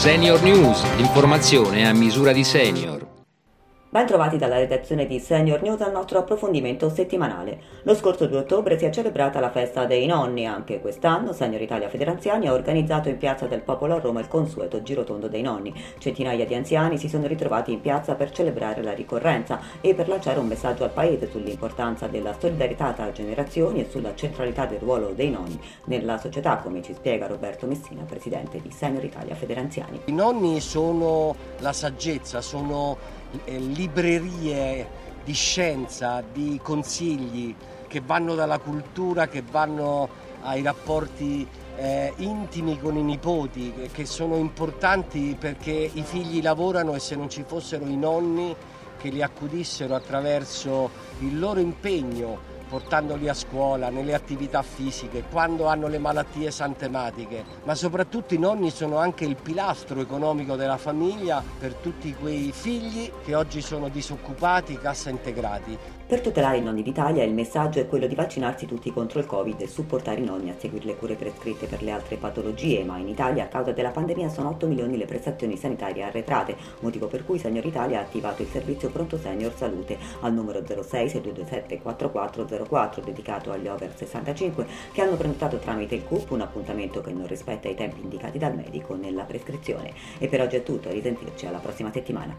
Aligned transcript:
Senior 0.00 0.42
News, 0.42 0.82
l'informazione 0.96 1.86
a 1.86 1.92
misura 1.92 2.32
di 2.32 2.42
senior. 2.42 3.09
Ben 3.92 4.06
trovati 4.06 4.36
dalla 4.36 4.58
redazione 4.58 5.04
di 5.04 5.18
Senior 5.18 5.62
News 5.62 5.80
al 5.80 5.90
nostro 5.90 6.20
approfondimento 6.20 6.88
settimanale. 6.88 7.60
Lo 7.82 7.96
scorso 7.96 8.26
2 8.26 8.38
ottobre 8.38 8.78
si 8.78 8.84
è 8.84 8.90
celebrata 8.90 9.40
la 9.40 9.50
festa 9.50 9.84
dei 9.84 10.06
nonni. 10.06 10.46
Anche 10.46 10.80
quest'anno 10.80 11.32
Senior 11.32 11.60
Italia 11.60 11.88
Federanziani 11.88 12.46
ha 12.46 12.52
organizzato 12.52 13.08
in 13.08 13.18
Piazza 13.18 13.46
del 13.46 13.62
Popolo 13.62 13.96
a 13.96 13.98
Roma 13.98 14.20
il 14.20 14.28
consueto 14.28 14.80
girotondo 14.82 15.26
dei 15.26 15.42
nonni. 15.42 15.74
Centinaia 15.98 16.46
di 16.46 16.54
anziani 16.54 16.98
si 16.98 17.08
sono 17.08 17.26
ritrovati 17.26 17.72
in 17.72 17.80
piazza 17.80 18.14
per 18.14 18.30
celebrare 18.30 18.80
la 18.84 18.92
ricorrenza 18.92 19.58
e 19.80 19.92
per 19.92 20.06
lanciare 20.06 20.38
un 20.38 20.46
messaggio 20.46 20.84
al 20.84 20.90
Paese 20.90 21.28
sull'importanza 21.28 22.06
della 22.06 22.36
solidarietà 22.38 22.92
tra 22.92 23.10
generazioni 23.10 23.80
e 23.80 23.88
sulla 23.90 24.14
centralità 24.14 24.66
del 24.66 24.78
ruolo 24.78 25.14
dei 25.16 25.30
nonni 25.30 25.60
nella 25.86 26.16
società, 26.16 26.58
come 26.58 26.80
ci 26.80 26.94
spiega 26.94 27.26
Roberto 27.26 27.66
Messina, 27.66 28.04
presidente 28.04 28.62
di 28.62 28.70
Senior 28.70 29.02
Italia 29.02 29.34
Federanziani. 29.34 30.02
I 30.04 30.12
nonni 30.12 30.60
sono 30.60 31.34
la 31.58 31.72
saggezza, 31.72 32.40
sono 32.40 33.18
librerie 33.56 34.88
di 35.24 35.32
scienza, 35.32 36.22
di 36.32 36.58
consigli 36.62 37.54
che 37.86 38.00
vanno 38.00 38.34
dalla 38.34 38.58
cultura, 38.58 39.28
che 39.28 39.42
vanno 39.48 40.08
ai 40.42 40.62
rapporti 40.62 41.46
eh, 41.76 42.12
intimi 42.16 42.78
con 42.78 42.96
i 42.96 43.02
nipoti, 43.02 43.72
che 43.92 44.06
sono 44.06 44.36
importanti 44.36 45.36
perché 45.38 45.90
i 45.92 46.02
figli 46.02 46.42
lavorano 46.42 46.94
e 46.94 47.00
se 47.00 47.16
non 47.16 47.28
ci 47.28 47.44
fossero 47.46 47.84
i 47.86 47.96
nonni 47.96 48.54
che 48.98 49.08
li 49.08 49.22
accudissero 49.22 49.94
attraverso 49.94 50.90
il 51.20 51.38
loro 51.38 51.58
impegno 51.58 52.49
portandoli 52.70 53.28
a 53.28 53.34
scuola, 53.34 53.90
nelle 53.90 54.14
attività 54.14 54.62
fisiche, 54.62 55.24
quando 55.28 55.66
hanno 55.66 55.88
le 55.88 55.98
malattie 55.98 56.52
santematiche, 56.52 57.44
ma 57.64 57.74
soprattutto 57.74 58.34
i 58.34 58.38
nonni 58.38 58.70
sono 58.70 58.96
anche 58.98 59.24
il 59.24 59.34
pilastro 59.34 60.00
economico 60.00 60.54
della 60.54 60.76
famiglia 60.76 61.42
per 61.58 61.74
tutti 61.74 62.14
quei 62.14 62.52
figli 62.52 63.10
che 63.24 63.34
oggi 63.34 63.60
sono 63.60 63.88
disoccupati, 63.88 64.78
cassa 64.78 65.10
integrati. 65.10 65.76
Per 66.10 66.22
tutelare 66.22 66.56
i 66.56 66.62
nonni 66.62 66.82
d'Italia 66.82 67.22
il 67.22 67.32
messaggio 67.32 67.78
è 67.78 67.86
quello 67.86 68.08
di 68.08 68.16
vaccinarsi 68.16 68.66
tutti 68.66 68.92
contro 68.92 69.20
il 69.20 69.26
Covid 69.26 69.60
e 69.60 69.68
supportare 69.68 70.20
i 70.20 70.24
nonni 70.24 70.50
a 70.50 70.56
seguire 70.58 70.86
le 70.86 70.96
cure 70.96 71.14
prescritte 71.14 71.66
per 71.66 71.82
le 71.82 71.92
altre 71.92 72.16
patologie, 72.16 72.82
ma 72.82 72.98
in 72.98 73.06
Italia 73.06 73.44
a 73.44 73.46
causa 73.46 73.70
della 73.70 73.90
pandemia 73.90 74.28
sono 74.28 74.48
8 74.48 74.66
milioni 74.66 74.96
le 74.96 75.04
prestazioni 75.04 75.56
sanitarie 75.56 76.02
arretrate, 76.02 76.56
motivo 76.80 77.06
per 77.06 77.24
cui 77.24 77.38
Senior 77.38 77.64
Italia 77.64 78.00
ha 78.00 78.02
attivato 78.02 78.42
il 78.42 78.48
servizio 78.48 78.90
Pronto 78.90 79.18
Senior 79.18 79.54
Salute 79.54 79.98
al 80.22 80.32
numero 80.32 80.64
06 80.66 81.10
6227 81.10 81.80
4404 82.64 83.02
dedicato 83.02 83.52
agli 83.52 83.68
over 83.68 83.92
65 83.94 84.66
che 84.92 85.02
hanno 85.02 85.16
prenotato 85.16 85.58
tramite 85.58 85.94
il 85.94 86.04
CUP 86.04 86.30
un 86.30 86.40
appuntamento 86.40 87.00
che 87.00 87.12
non 87.12 87.26
rispetta 87.26 87.68
i 87.68 87.74
tempi 87.74 88.00
indicati 88.00 88.38
dal 88.38 88.54
medico 88.54 88.94
nella 88.94 89.24
prescrizione. 89.24 89.92
E 90.18 90.28
per 90.28 90.40
oggi 90.40 90.56
è 90.56 90.62
tutto, 90.62 90.90
risentirci 90.90 91.46
alla 91.46 91.58
prossima 91.58 91.90
settimana. 91.92 92.38